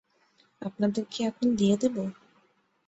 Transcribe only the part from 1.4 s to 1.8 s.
দিয়ে